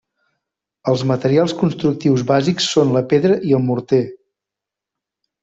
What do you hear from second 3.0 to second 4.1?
pedra i el morter.